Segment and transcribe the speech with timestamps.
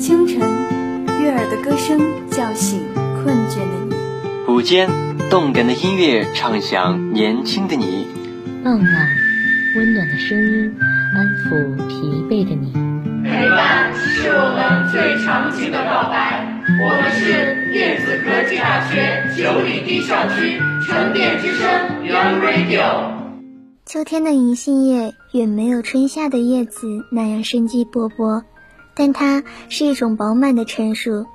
[0.00, 0.40] 清晨，
[1.20, 2.00] 悦耳的歌声
[2.30, 3.94] 叫醒困倦的你；
[4.50, 4.88] 午间，
[5.28, 8.06] 动感的音乐唱响年轻的你；
[8.64, 9.08] 傍晚，
[9.76, 10.74] 温暖的声音
[11.14, 11.94] 安抚疲
[12.30, 12.72] 惫的你。
[13.22, 16.48] 陪伴是我们最长情的告白。
[16.82, 21.68] 我们是电子科技大学九里堤校区沉淀之声
[22.06, 23.10] Young Radio。
[23.84, 28.42] 秋天的银杏叶远没有春夏的叶子那样生机勃勃，
[28.94, 31.26] 但它是一种饱满的成熟。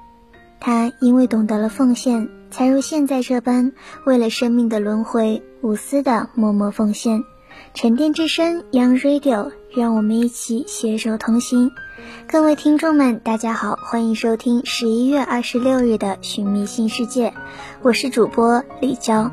[0.60, 3.72] 它因为懂得了奉献，才如现在这般
[4.06, 7.24] 为了生命的轮回无私的默默奉献。
[7.74, 11.72] 沉淀之声 Young Radio，让我们一起携手同行。
[12.28, 17.30] 各位听众们，大家好，欢迎收听十一月二十六日的《寻觅新世界》，
[17.82, 19.32] 我是主播李娇。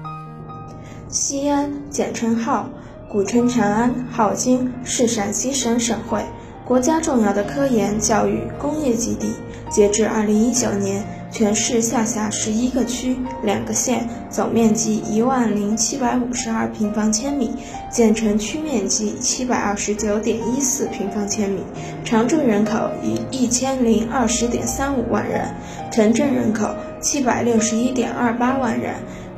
[1.09, 2.69] 西安，简称号。
[3.09, 6.25] 古称长安，镐京，是陕西省省会，
[6.73, 9.35] 国家重要的科研、教育、工业基地。
[9.71, 17.51] 截至二零一九年，全市下辖十一个区、两个县，总面积一万零七百五十二平方千米，
[17.91, 21.61] 建成区面积七百二十九点一四平方千米，
[22.06, 25.55] 常住人口一一千零二十点三五万人，
[25.91, 28.95] 城镇人口七百六十一点二八万人。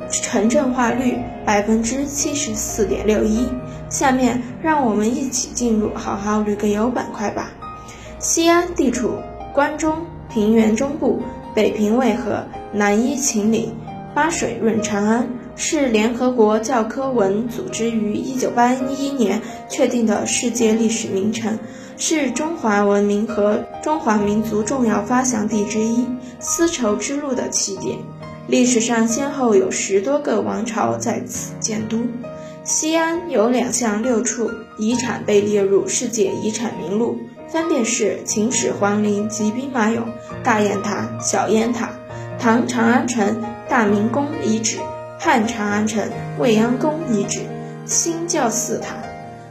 [0.09, 3.47] 城镇化率百分之七十四点六一。
[3.89, 7.51] 下面让我们一起进入好好旅个游板块吧。
[8.19, 9.13] 西安地处
[9.53, 11.21] 关中平原中部，
[11.53, 13.75] 北平渭河，南依秦岭，
[14.13, 21.57] 八水润长安，是联合国教科文组织于一九八一年确定的世界历史名城，
[21.97, 26.05] 是中华文明和中华民族重要发祥地之一，
[26.39, 27.97] 丝绸之路的起点。
[28.47, 31.99] 历史上先后有十多个王朝在此建都。
[32.65, 34.49] 西安有两项六处
[34.79, 37.15] 遗产被列入世界遗产名录，
[37.47, 40.01] 分别是秦始皇陵及兵马俑、
[40.43, 41.91] 大雁塔、小雁塔、
[42.39, 44.79] 唐长安城大明宫遗址、
[45.19, 47.41] 汉长安城未央宫遗址、
[47.85, 48.95] 新教寺塔，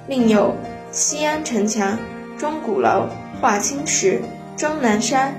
[0.08, 0.52] 另有
[0.90, 1.96] 西安城墙、
[2.36, 3.06] 钟鼓楼、
[3.40, 4.20] 华清池、
[4.56, 5.32] 终南山、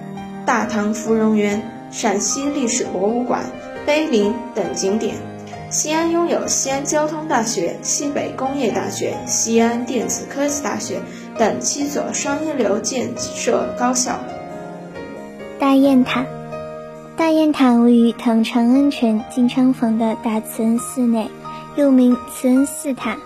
[0.46, 1.62] 大唐芙蓉园。
[1.92, 3.46] 陕西历史博物馆、
[3.86, 5.16] 碑林等景点。
[5.76, 11.02] 西安拥有西安交通大学、西北工业大学、西安电子科技大学
[11.38, 14.18] 等七所双一流建设高校。
[15.60, 16.26] 大雁塔，
[17.18, 21.30] 大雁塔位于唐长安城金昌坊的大慈恩寺内，
[21.76, 23.18] 又名慈恩寺塔。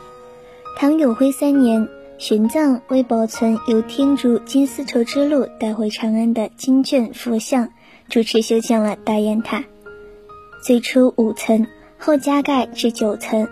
[0.76, 1.88] 唐永徽三年，
[2.18, 7.70] 玄奘为保存由天竺经丝绸之路带回长安的经卷佛像。
[8.10, 9.64] 主持修建了大雁塔，
[10.64, 11.68] 最初五层，
[12.00, 13.48] 后加盖至九层，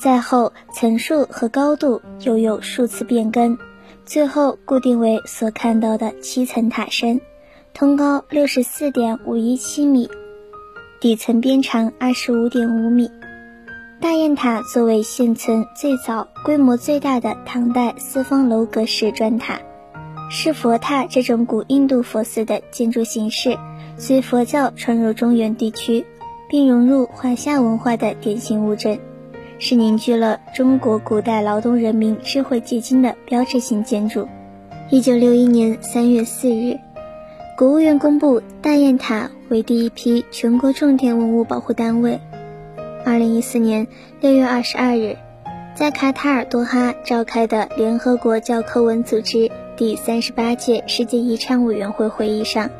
[0.00, 3.58] 再后层数和高度又有数次变更，
[4.06, 7.20] 最后固定为所看到的七层塔身，
[7.74, 10.08] 通高六十四点五一七米，
[11.00, 13.10] 底层边长二十五点五米。
[14.00, 19.60] 大雁塔作为现存最早、规模最大的唐代四方楼阁式砖塔，
[20.30, 23.58] 是佛塔这种古印度佛寺的建筑形式。
[23.98, 26.06] 随佛教传入中原地区，
[26.50, 28.98] 并融入华夏文化的典型物证，
[29.60, 34.26] 是凝聚了中国古代劳动人民智慧结晶的标志性建筑。
[34.90, 36.76] 一九六一年三月四日，
[37.56, 42.20] 国务院公布大雁塔为第一批全国重点文物保护单位。
[43.04, 43.86] 二零一四年
[44.20, 45.16] 六月二十二日，
[45.76, 52.70] 在卡塔尔多哈召开的联合国教科文组织第三十八届世界遗产委员会会议上。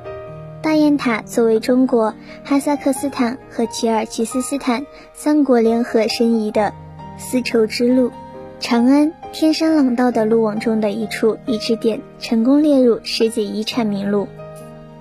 [0.63, 4.85] 大雁塔作为中国、哈萨克斯坦和吉尔吉斯斯坦
[5.15, 6.75] 三国联合申遗的
[7.17, 8.13] 丝绸之路
[8.59, 14.29] 长安天山廊道的路网中的一处遗址点，成功列入世界遗产名录。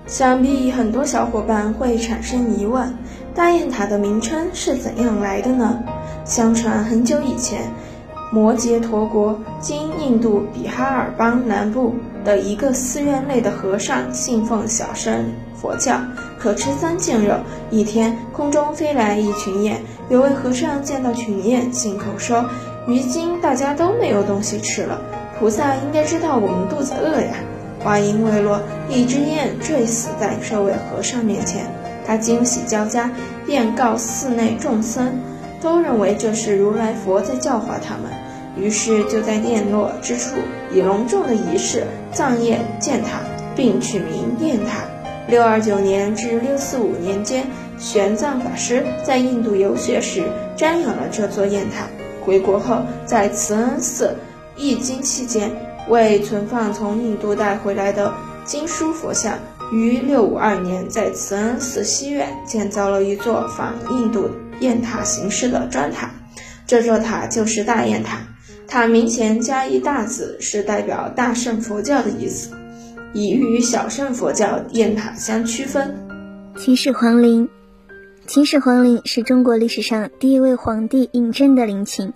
[0.06, 2.94] 想必很多小伙伴会产生疑问：
[3.34, 5.78] 大雁塔的名称是怎样来的呢？
[6.24, 7.70] 相传很久以前，
[8.32, 11.94] 摩羯陀国（今印度比哈尔邦南部）
[12.24, 15.26] 的一个寺院内的和尚信奉小乘。
[15.60, 16.00] 佛教
[16.38, 17.34] 可吃三净肉。
[17.70, 19.76] 一天，空中飞来一群雁，
[20.08, 22.48] 有位和尚见到群雁，信口说
[22.86, 25.00] ：“如今大家都没有东西吃了，
[25.38, 27.34] 菩萨应该知道我们肚子饿呀。”
[27.82, 28.60] 话音未落，
[28.90, 31.64] 一只雁坠死在这位和尚面前，
[32.06, 33.10] 他惊喜交加，
[33.46, 35.12] 便告寺内众僧，
[35.62, 38.12] 都认为这是如来佛在教化他们，
[38.54, 40.36] 于是就在雁落之处
[40.74, 43.20] 以隆重的仪式葬雁建塔，
[43.56, 44.82] 并取名雁塔。
[45.30, 47.46] 六二九年至六四五年间，
[47.78, 50.24] 玄奘法师在印度游学时
[50.56, 51.86] 瞻仰了这座雁塔。
[52.20, 54.16] 回国后，在慈恩寺
[54.56, 55.48] 译经期间，
[55.88, 58.12] 为存放从印度带回来的
[58.44, 59.38] 经书佛像
[59.70, 64.28] 于六五二年在慈恩寺西院建造了一座仿印度
[64.58, 66.10] 雁塔形式的砖塔，
[66.66, 68.18] 这座塔就是大雁塔。
[68.66, 72.50] 塔名前加一大字，是代表大乘佛教的意思，
[73.12, 75.94] 以与小乘佛教雁塔相区分。
[76.56, 77.48] 秦始皇陵，
[78.26, 82.12] 秦始皇陵是中国历史上第一位皇帝胤禛的陵寝，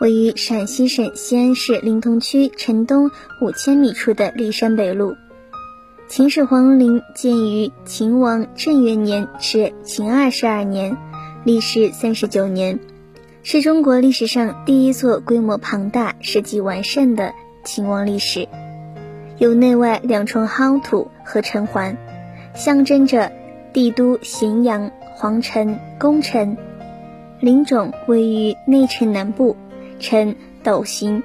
[0.00, 3.10] 位于陕西省西安市临潼区城东
[3.40, 5.14] 五千米处的骊山北麓。
[6.06, 10.96] 秦始皇陵建于秦王政元年至秦二十二年，
[11.44, 12.78] 历时三十九年，
[13.42, 17.32] 是中国历史上第一座规模庞大、设计完善的
[17.64, 18.46] 秦王历史，
[19.38, 21.96] 有内外两重夯土和城环，
[22.54, 23.32] 象征着
[23.72, 26.56] 帝都咸阳、皇城、宫城。
[27.40, 29.56] 陵冢位于内城南部，
[29.98, 31.22] 呈斗形，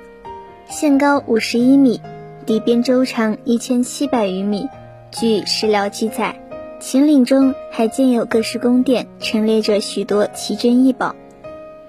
[0.67, 2.01] 限高五十一米。
[2.45, 4.67] 底边周长一千七百余米。
[5.11, 6.41] 据史料记载，
[6.79, 11.15] 秦陵中还建有各式宫殿，陈列着许多奇珍异宝。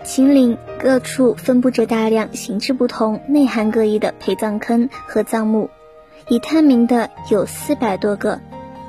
[0.05, 5.71] 秦陵各处分布着大量形制不同、内涵各异的陪葬坑和葬墓，
[6.31, 8.41] 已探明的有四百多个，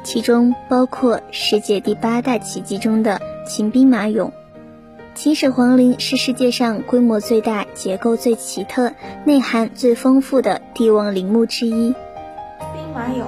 [0.03, 4.29] 其中包括世界第八大奇迹中的秦兵马俑。
[5.15, 8.93] 秦始皇陵是世界上规模最大、结构最奇特、
[9.25, 11.95] 内涵最丰富的帝王陵墓之一。
[12.75, 13.23] 兵马俑，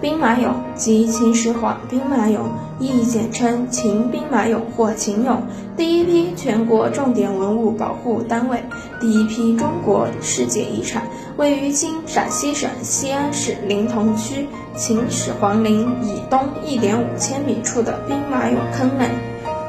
[0.00, 2.38] 兵马俑及秦始皇兵马俑，
[2.78, 5.38] 亦简称秦兵马俑或秦俑，
[5.76, 8.62] 第一批全国重点文物保护单位，
[9.00, 11.02] 第一批中国世界遗产，
[11.36, 14.46] 位于今陕西省西安市临潼区
[14.76, 19.08] 秦始皇陵以东一点五千米处的兵马俑坑内。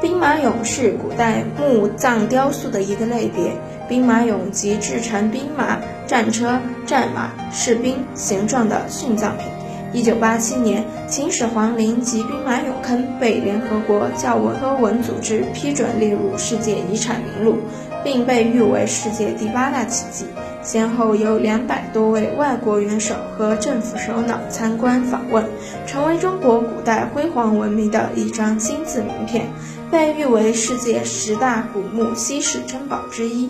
[0.00, 3.52] 兵马俑是古代墓葬雕塑的一个类别。
[3.88, 9.46] 兵马俑即制成兵马、战车、战马、士兵形状的殉葬品。
[9.92, 17.56] 一九八七年，秦始皇陵及兵马俑坑被联合国教科文组织批准列入世界遗产名录，
[18.04, 20.26] 并被誉为世界第八大奇迹。
[20.62, 25.44] 先后有两百多位外国元首和政府首脑参观访问，
[25.86, 29.46] 成为中国古代辉煌文明的一张金字名片。
[29.90, 33.48] 被誉为世界十大古墓稀世珍宝之一。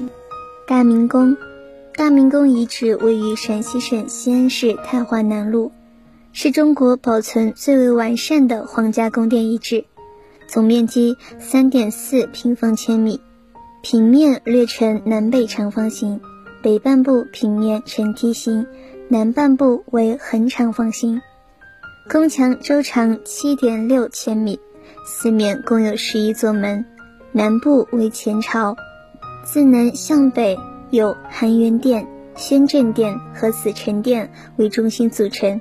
[0.69, 1.37] 大明宫，
[1.97, 5.73] 大明宫遗址位于陕西省西安市太华南路，
[6.33, 9.85] 是中国保存最为完善的皇家宫殿遗址，
[10.47, 13.21] 总面积三点四平方千米，
[13.83, 16.21] 平面略呈南北长方形，
[16.63, 18.67] 北半部平面呈梯形，
[19.09, 21.21] 南半部为横长方形，
[22.09, 24.61] 宫墙周长七点六千米。
[25.05, 26.85] 四面共有十一座门，
[27.33, 28.77] 南部为前朝，
[29.45, 30.59] 自南向北
[30.91, 35.61] 有含元殿、宣政殿和紫宸殿为中心组成。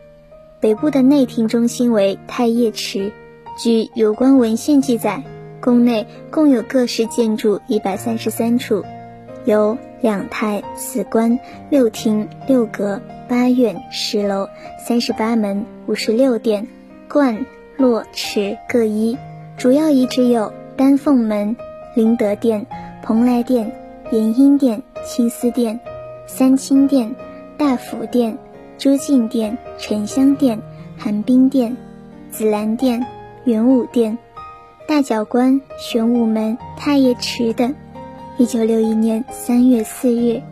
[0.59, 3.11] 北部的内廷中心为太液池。
[3.57, 5.23] 据有关文献记载，
[5.61, 8.83] 宫内共有各式建筑一百三十三处，
[9.45, 11.39] 有两台、四关、
[11.69, 14.47] 六厅、六阁、八院、十楼、
[14.83, 16.67] 三十八门、五十六殿、
[17.07, 17.45] 观、
[17.77, 19.17] 落、池各一。
[19.57, 21.55] 主要遗址有丹凤门、
[21.95, 22.65] 灵德殿、
[23.03, 23.71] 蓬莱殿、
[24.11, 25.79] 延英殿、青丝殿、
[26.27, 27.15] 三清殿、
[27.57, 28.37] 大福殿、
[28.77, 30.61] 朱敬殿、沉香殿、
[30.97, 31.75] 寒冰殿、
[32.29, 33.03] 紫兰殿、
[33.43, 34.17] 元武殿、
[34.87, 37.73] 大角关、玄武门、太液池等。
[38.37, 40.43] 一九六一年三月四日，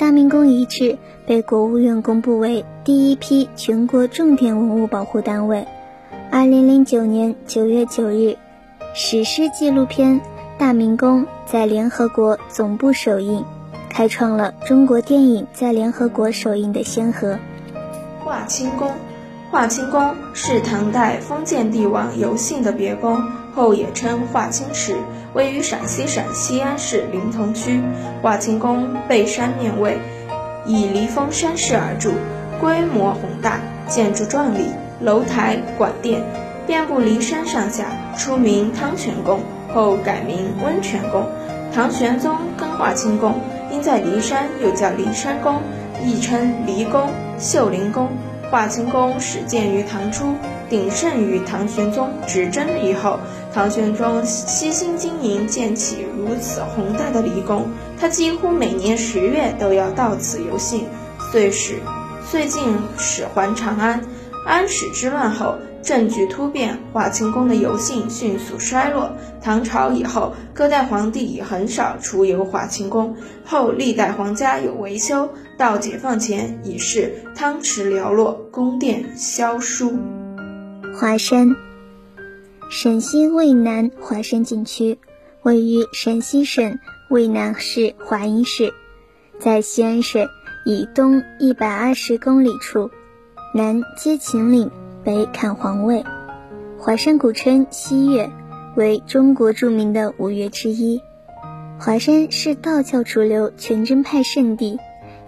[0.00, 5.64] 大明宫遗址被国务院公布为第一批全国重点文物保护单位。
[6.32, 8.36] 二零零九年九月九日，
[8.94, 10.20] 史诗纪录片
[10.58, 13.44] 《大明宫》在联合国总部首映，
[13.94, 17.38] 开创了中国电影在联合国首映的先河。
[18.24, 18.90] 华清宫，
[19.52, 23.22] 华清宫是唐代封建帝王游幸的别宫，
[23.54, 24.96] 后也称华清池，
[25.32, 27.80] 位于陕西省西安市临潼区。
[28.20, 29.96] 华清宫背山面位，
[30.66, 32.10] 以离峰山势而筑，
[32.60, 34.66] 规模宏大，建筑壮丽。
[35.00, 36.20] 楼台馆殿
[36.66, 37.86] 遍布骊山上下，
[38.16, 39.38] 初名汤泉宫，
[39.72, 41.24] 后改名温泉宫。
[41.72, 43.34] 唐玄宗更华清宫，
[43.84, 45.60] 在骊山，又叫骊山宫，
[46.02, 48.08] 亦称骊宫、秀灵宫。
[48.50, 50.34] 华清宫始建于唐初，
[50.70, 53.18] 鼎盛于唐玄宗执政以后。
[53.52, 57.66] 唐玄宗悉心经营，建起如此宏大的离宫，
[58.00, 60.86] 他几乎每年十月都要到此游幸。
[61.30, 61.74] 遂使
[62.26, 62.62] 遂进
[62.96, 64.00] 使还长安。
[64.46, 69.14] 安史之乱后，政局突变，华清宫的游幸迅速衰落。
[69.42, 73.14] 唐朝以后，各代皇帝已很少出游华清宫。
[73.44, 79.92] 后历代皇家有维修，到解放前已是汤池寥落，宫殿萧疏。
[80.98, 81.54] 华山，
[82.70, 84.98] 陕西渭南华山景区
[85.42, 86.78] 位于陕西省
[87.10, 88.72] 渭南市华阴市，
[89.38, 90.30] 在西安市
[90.64, 92.90] 以东一百二十公里处，
[93.54, 94.70] 南接秦岭，
[95.04, 96.02] 北看皇位。
[96.78, 98.30] 华山古称西岳，
[98.74, 101.02] 为中国著名的五岳之一。
[101.78, 104.78] 华山是道教主流全真派圣地，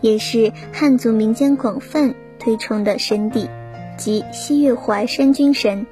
[0.00, 3.50] 也是汉族民间广泛推崇的神地，
[3.98, 5.86] 即西岳华山君神。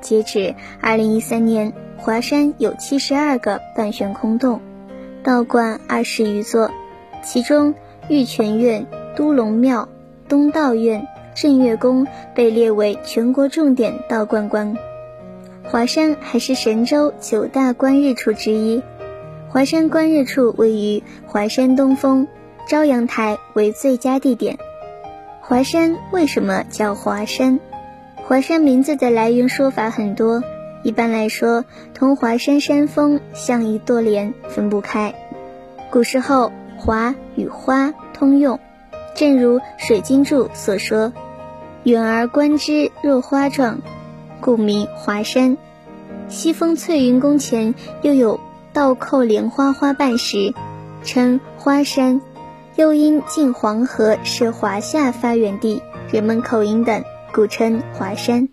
[0.00, 4.60] 截止二零一三年，华山有七十二个半悬空洞，
[5.22, 6.70] 道观二十余座，
[7.22, 7.74] 其中
[8.08, 9.88] 玉泉院、都龙庙、
[10.28, 11.06] 东道院、
[11.40, 12.04] 正月宫
[12.34, 14.76] 被列为全国重点道观观。
[15.62, 18.82] 华山还是神州九大观日处之一。
[19.48, 22.26] 华山观日处位于华山东峰，
[22.66, 24.58] 朝阳台为最佳地点。
[25.40, 27.60] 华山为什么叫华山？
[28.16, 30.42] 华山名字的来源说法很多，
[30.82, 31.64] 一般来说，
[31.94, 35.14] 同华山山峰像一对联，分不开。
[35.88, 38.58] 古时候，华与花通用，
[39.14, 41.12] 正如水晶柱所说
[41.88, 43.80] ：“远而观之若花状”，
[44.42, 45.56] 故名华山。
[46.28, 48.38] 西峰翠云宫前又有。
[48.70, 50.54] 倒扣莲花花瓣石，
[51.02, 52.20] 称花山，
[52.76, 57.02] 又因近黄河是华夏发源地，人们口音等，
[57.32, 58.48] 故称华山。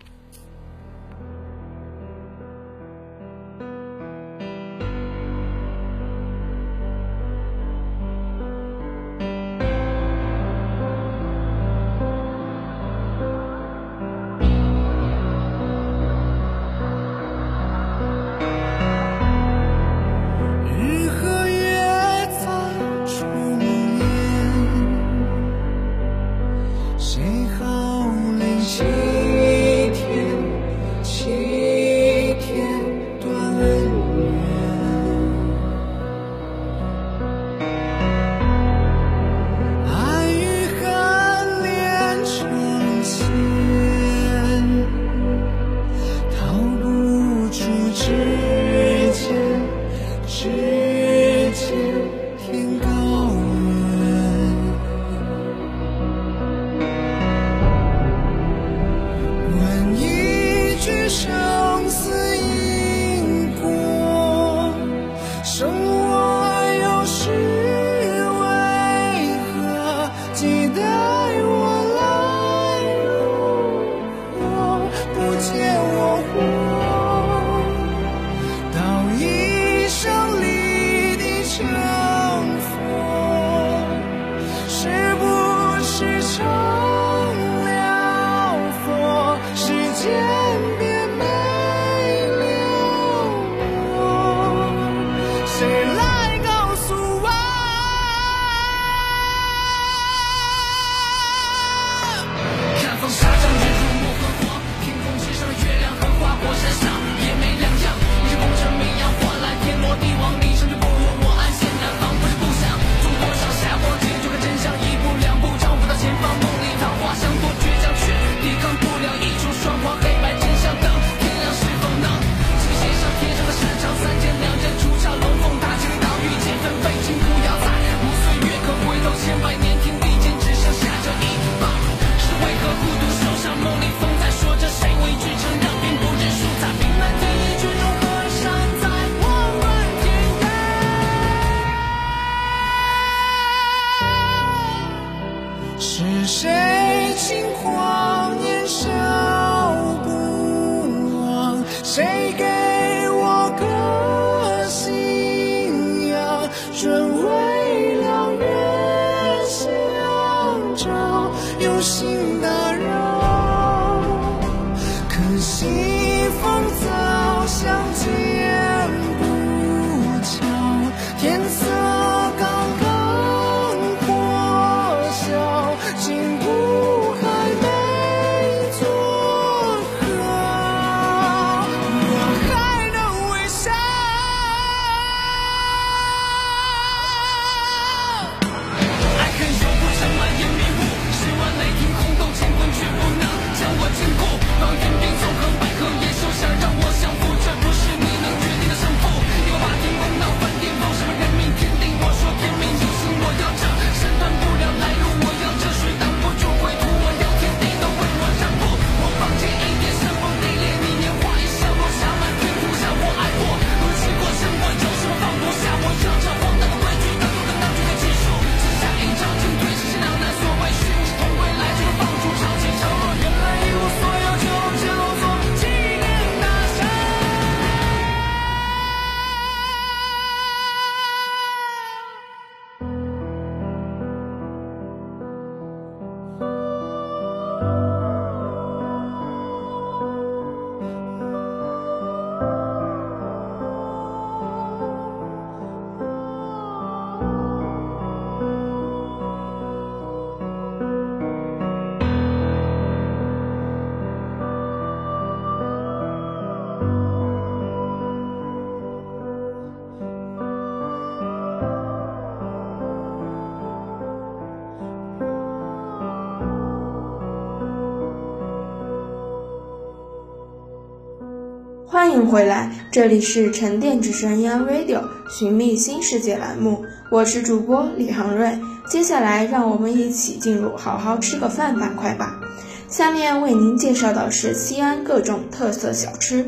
[272.26, 278.58] 回来，这里是沉淀之声 Young Radio 寻觅新世界栏目，我是主播李航瑞。
[278.90, 282.40] 接下来，让我们一起进入好好吃个饭板块吧。
[282.88, 286.44] 下面为您介绍的是西安各种特色小吃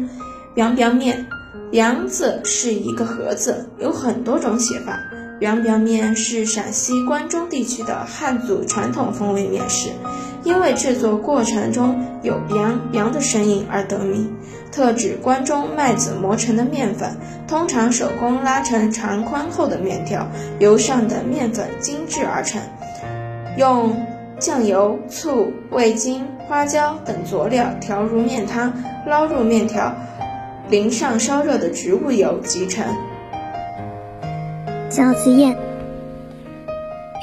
[0.55, 1.27] ，biang biang 面。
[1.71, 4.99] biang 字是一个盒子，有很多种写法。
[5.41, 9.91] biang biang 面是陕西关中地区的汉族传统风味面食，
[10.43, 14.35] 因为制作过程中有 biang biang 的声音而得名。
[14.71, 22.61] 特指关中麦子磨成的面粉，通常手工拉成长宽厚的面条，由上的面粉精制而成，
[23.57, 23.97] 用
[24.39, 28.73] 酱油、醋、味精、花椒等佐料调入面汤，
[29.07, 29.93] 捞入面条，
[30.69, 32.85] 淋上烧热的植物油即成。
[34.91, 35.57] 饺子宴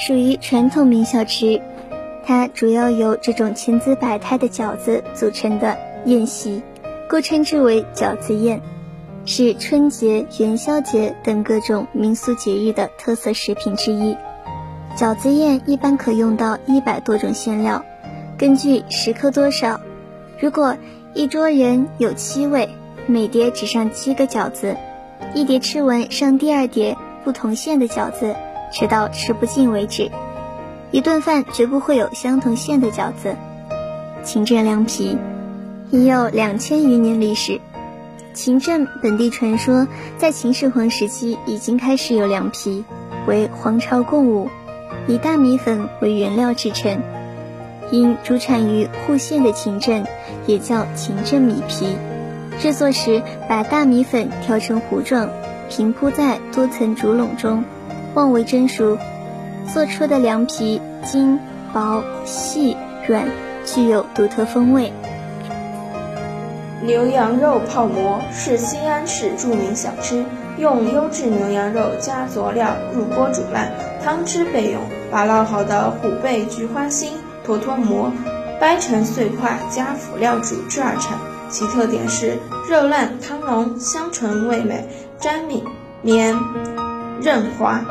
[0.06, 1.62] 属于传统名小吃，
[2.26, 6.62] 它主要由这种千姿百态的饺子组成的宴席。
[7.08, 8.62] 故称之为饺子宴，
[9.26, 14.18] 是春节、元宵节等各种民俗节日的特色食品之一。
[14.98, 17.86] 饺子宴一般可用到一百多种馅料，
[18.40, 19.80] 根据食客多少。
[20.40, 20.76] 如果
[21.14, 22.70] 一桌人有七位，
[23.06, 24.76] 每碟只上七个饺子，
[25.36, 28.36] 一碟吃完上第二碟不同馅的饺子，
[28.72, 30.10] 吃到吃不尽为止。
[30.90, 33.36] 一顿饭绝不会有相同馅的饺子。
[34.24, 35.16] 秦镇凉皮。
[35.92, 37.62] 已有两千余年历史。
[38.34, 42.84] 秦镇本地传说，在秦始皇时期已经开始有凉皮，
[43.28, 44.50] 为皇朝贡物，
[45.08, 47.02] 以大米粉为原料制成。
[47.92, 50.06] 因主产于户县的秦镇，
[50.48, 51.96] 也叫秦镇米皮。
[52.60, 55.30] 制作时，把大米粉调成糊状，
[55.70, 57.64] 平铺在多层竹笼中，
[58.16, 58.98] 望为蒸熟。
[59.74, 61.40] 做出的凉皮筋
[61.74, 62.76] 薄细
[63.08, 63.28] 软，
[63.66, 64.92] 具有独特风味。
[66.86, 70.24] 牛羊肉泡馍是西安市著名小吃，
[70.60, 73.72] 用优质牛羊肉加佐料入锅煮烂，
[74.04, 74.80] 汤汁备用。
[75.12, 78.12] 把烙好的虎背菊花心、坨坨馍
[78.60, 81.18] 掰成碎块，加辅料煮制而成。
[81.50, 82.38] 其特点是
[82.70, 84.86] 肉烂汤浓，香醇味美，
[85.20, 85.64] 粘米
[86.04, 86.38] 绵
[87.22, 87.82] 韧滑。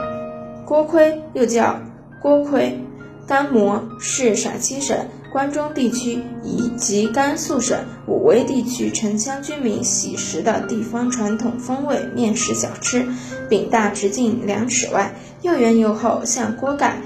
[0.65, 1.77] 锅盔又叫
[2.23, 2.79] 锅盔
[3.27, 4.97] 干馍，是陕西省。
[5.35, 13.05] 关中地区以及甘肃省武威地区城乡居民喜食的地方传统风味面食小吃，
[13.49, 16.99] 饼大直径两尺外，又圆又厚，像锅盖。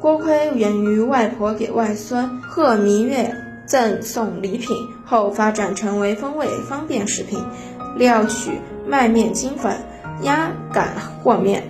[0.00, 3.34] 锅盔源于外婆给外孙贺明月
[3.66, 7.44] 赠送礼品后，发展成为风味方便食品。
[7.96, 8.52] 料取
[8.86, 9.76] 麦面精粉，
[10.22, 10.92] 压擀
[11.24, 11.64] 和面，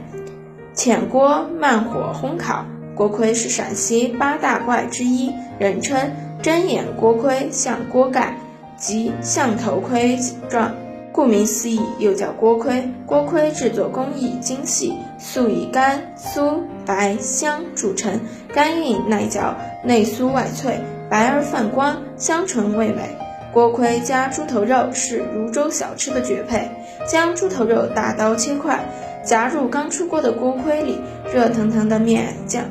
[0.74, 2.66] 浅锅慢火烘烤。
[2.94, 5.98] 锅盔是陕西八大怪之一，人称
[6.40, 8.36] 针眼锅盔、像锅盖
[8.76, 10.72] 即像头盔形状，
[11.12, 12.88] 顾名思义，又叫锅盔。
[13.04, 18.20] 锅盔制作工艺精细，素以干、酥、白、香著称，
[18.54, 20.78] 干硬耐嚼，内酥外脆，
[21.10, 23.16] 白而泛光，香醇味美。
[23.52, 26.68] 锅盔加猪头肉是汝州小吃的绝配，
[27.08, 28.84] 将猪头肉大刀切块，
[29.24, 31.00] 夹入刚出锅的锅盔里，
[31.32, 32.64] 热腾腾的面酱。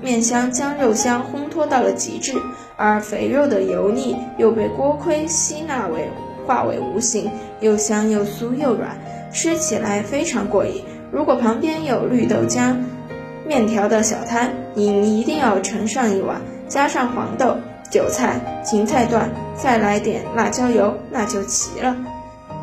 [0.00, 2.34] 面香将肉香烘托到了极致，
[2.76, 6.08] 而肥肉的油腻又被锅盔吸纳为
[6.46, 7.30] 化为无形，
[7.60, 8.96] 又香又酥又软，
[9.32, 10.84] 吃起来非常过瘾。
[11.10, 12.76] 如果旁边有绿豆浆、
[13.46, 17.56] 面条的小摊，你一定要盛上一碗，加上黄豆、
[17.90, 21.96] 韭菜、芹菜段，再来点辣椒油，那就齐了。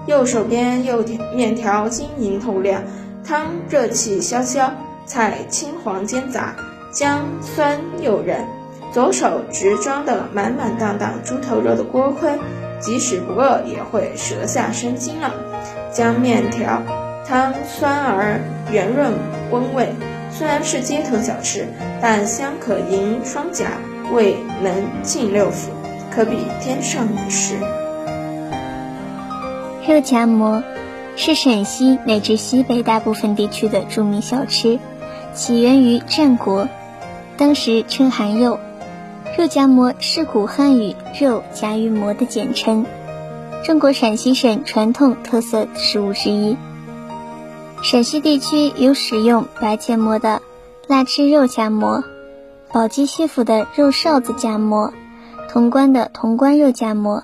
[0.05, 1.03] 右手边右
[1.35, 2.83] 面条晶莹透亮，
[3.25, 4.71] 汤热气消消，
[5.05, 6.55] 菜青黄煎炸。
[6.95, 8.47] 姜酸诱人，
[8.93, 12.31] 左手执装的满满当当猪头肉的锅盔，
[12.79, 15.33] 即使不饿也会舌下生津了。
[15.91, 16.81] 姜面条
[17.27, 18.39] 汤酸而
[18.71, 19.11] 圆润
[19.51, 19.89] 温味，
[20.31, 21.67] 虽然是街头小吃，
[22.01, 23.71] 但香可盈双颊，
[24.13, 25.67] 味能沁六腑，
[26.09, 27.55] 可比天上美食。
[29.85, 30.63] 肉夹馍
[31.17, 34.79] 是陕西乃至西北大部分地区的著名小吃，
[35.33, 36.69] 起源于战国。
[37.37, 38.59] 当时称含肉，
[39.37, 42.85] 肉夹馍是古汉语“肉夹于馍”的简称，
[43.63, 46.55] 中国陕西省传统特色食物之一。
[47.81, 50.41] 陕西地区有使用白芥末的
[50.87, 52.03] 腊汁肉夹馍，
[52.71, 54.93] 宝鸡西府的肉臊子夹馍，
[55.51, 57.23] 潼关的潼关肉夹馍。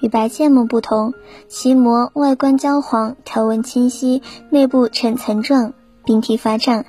[0.00, 1.12] 与白芥末不同，
[1.48, 6.84] 其馍外观焦黄，条纹清晰，内部呈层状，饼体发胀，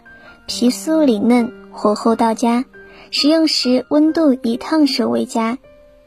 [0.50, 1.54] 皮酥里嫩。
[1.72, 2.66] 火候到家，
[3.12, 5.60] 食用时温度以烫手为佳。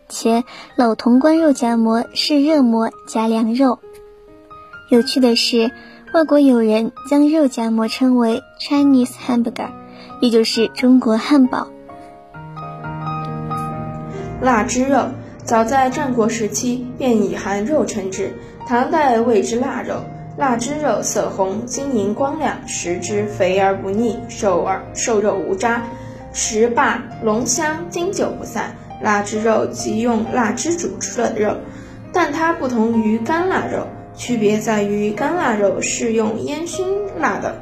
[0.08, 0.42] 且
[0.74, 3.78] 老潼关肉夹馍是热馍夹凉肉，
[4.90, 5.70] 有趣的是，
[6.12, 9.70] 外国友人将肉夹馍称为 Chinese hamburger，
[10.20, 11.68] 也就是中国汉堡。
[14.40, 15.06] 腊汁肉
[15.44, 18.34] 早在战国时期便以含肉称之，
[18.66, 20.02] 唐代谓之腊肉。
[20.38, 25.82] 腊汁肉色红，晶莹光亮，食之肥而不腻，瘦而瘦肉无渣，
[26.32, 28.74] 食罢浓香，经久不散。
[29.02, 31.54] 腊汁肉即用腊汁煮出的肉，
[32.12, 36.86] 但它不同于干腊肉，区别在于干腊肉是用烟熏
[37.18, 37.54] 腊的，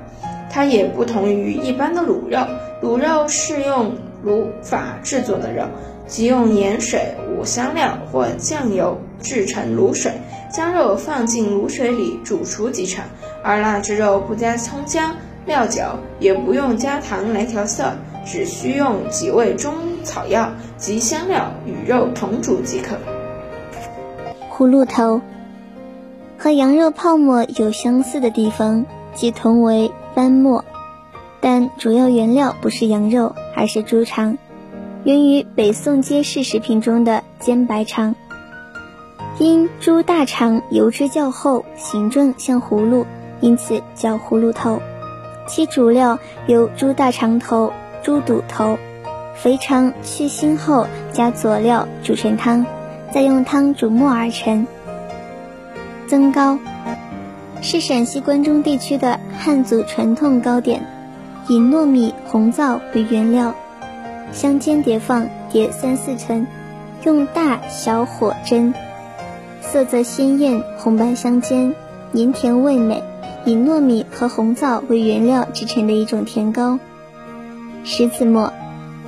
[0.49, 2.47] 它也不同于一般的卤肉，
[2.83, 3.93] 卤肉是用
[4.25, 5.65] 卤法制作的肉，
[6.07, 10.13] 即用盐水、五香料或酱油制成卤水。
[10.53, 13.05] 将肉放进卤水里煮熟即成，
[13.45, 15.15] 而腊汁肉不加葱姜
[15.47, 15.81] 料酒，
[16.19, 17.93] 也不用加糖来调色，
[18.27, 22.97] 只需用几味中草药及香料与肉同煮即可。
[24.53, 25.21] 葫芦头
[26.37, 30.65] 和羊肉泡馍有相似的地方，即同为翻沫，
[31.41, 34.37] 但主要原料不是羊肉，而是猪肠，
[35.05, 38.17] 源于北宋街市食品中的煎白肠。
[39.41, 43.07] 因猪大肠油脂较厚，形状像葫芦，
[43.41, 44.83] 因此叫葫芦头。
[45.49, 47.73] 其主料由猪大肠头、
[48.03, 48.79] 猪肚头、
[49.35, 52.67] 肥肠去腥后加佐料煮成汤，
[53.11, 54.67] 再用汤煮沫而成。
[56.07, 56.59] 增糕
[57.63, 60.83] 是陕西关中地区的汉族传统糕点，
[61.49, 63.55] 以糯米、红枣为原料，
[64.33, 66.47] 香煎叠放，叠三四层，
[67.05, 68.75] 用大小火蒸。
[69.73, 71.77] 色泽鲜艳，红白相间，
[72.11, 73.05] 黏甜味美，
[73.45, 76.81] 以糯米和红枣为原料制成的一种甜糕。
[77.85, 78.53] 十字馍，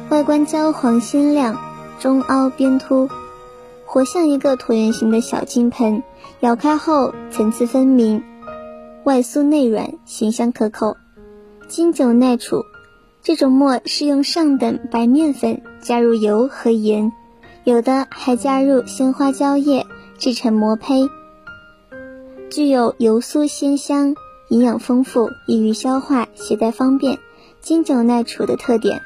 [0.09, 1.59] 外观焦黄鲜亮，
[1.99, 3.09] 中凹边凸，
[3.85, 6.05] 活像一个椭圆形的小金盆，
[6.39, 8.23] 咬开后层次分明，
[9.03, 10.97] 外酥内软，咸香可口，
[11.67, 12.63] 经久耐储。
[13.21, 17.13] 这种馍是用上等白面粉加入油和盐，
[17.65, 19.85] 有的还加入鲜花椒叶。
[20.23, 21.11] 制成馍胚，
[22.49, 24.15] 具有油酥鲜香、
[24.51, 27.19] 营养丰富、易于消化、携带方便、
[27.61, 29.03] 经久耐储的特点。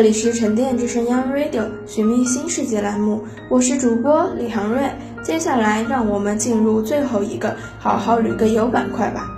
[0.00, 4.80] 这里是沉淀之声 Young Radio 寻觅新世界栏目，我是主播李航瑞。
[5.22, 9.28] 接下来，让我们进入最后一个好好旅个游板块吧。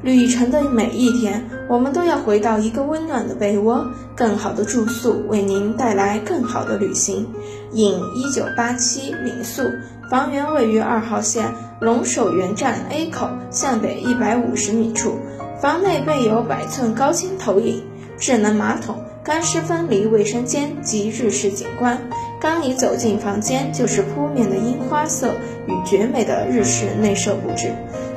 [0.00, 7.28] 旅程的每一天，我们都要回到一个温暖的被窝，更好的住宿，为您带来更好的旅行。
[7.72, 9.62] 隐一九八七民宿，
[10.10, 15.18] 房源位于二号线龙首原站 A 口向北一百五十米处，
[15.60, 17.82] 房内备有百寸高清投影、
[18.18, 22.00] 智能马桶、干湿分离卫生间及日式景观。
[22.40, 25.34] 刚一走进房间，就是扑面的樱花色
[25.66, 27.70] 与绝美的日式内设布置，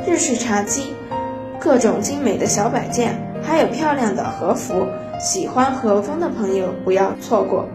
[0.08, 0.94] 日式茶几。
[1.60, 4.88] 各种精美的小摆件，还有漂亮的和服，
[5.20, 7.68] 喜欢和风的朋友不要错过。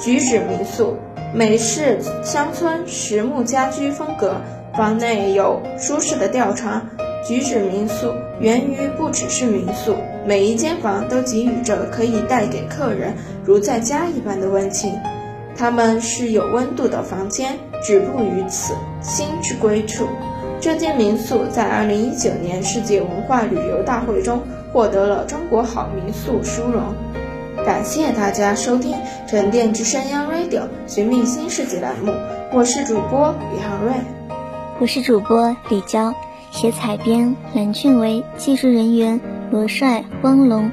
[0.00, 0.96] 举止民宿，
[1.32, 4.40] 美式乡村实木家居风格，
[4.76, 6.84] 房内有舒适的吊床。
[7.24, 9.94] 举止民宿源于不只是民宿，
[10.26, 14.92] 每一间房都给予着可以带给客人如在家一般的温情。
[15.56, 20.06] 他们是有温度的房间，止步于此，心之归处。
[20.60, 26.82] 这间民宿在2019年世界文化旅游大会中获得了中国好民宿殊荣。
[27.64, 28.96] 感谢大家收听
[29.28, 32.12] 沉淀之声央 Radio 寻觅新世界栏目，
[32.52, 33.94] 我是主播李航瑞，
[34.80, 36.12] 我是主播李娇，
[36.50, 40.70] 写采编蓝俊维，技术人员罗帅、汪龙。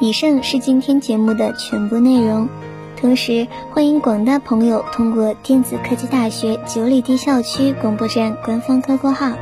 [0.00, 2.48] 以上是今天节目的全部内容。
[2.96, 9.32] 同时，欢迎广大朋友通过电子科技大学九里堤校区广播站官方 QQ 号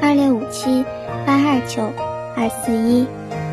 [0.00, 0.84] 二六五七
[1.24, 1.92] 八二九
[2.36, 3.06] 二四一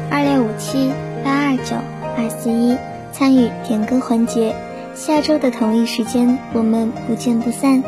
[0.10, 0.92] 二六五七
[1.24, 1.76] 八二九
[2.18, 2.76] 二四一
[3.12, 4.56] 参与点歌环节。
[4.96, 7.84] 下周的同一时间，我们不见不散。